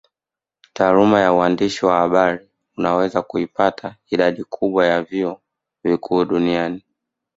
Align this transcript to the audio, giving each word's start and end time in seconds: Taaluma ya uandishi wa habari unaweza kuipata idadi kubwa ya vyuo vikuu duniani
Taaluma 0.73 1.19
ya 1.19 1.33
uandishi 1.33 1.85
wa 1.85 1.97
habari 1.97 2.47
unaweza 2.77 3.21
kuipata 3.21 3.95
idadi 4.09 4.43
kubwa 4.43 4.85
ya 4.85 5.03
vyuo 5.03 5.41
vikuu 5.83 6.25
duniani 6.25 6.83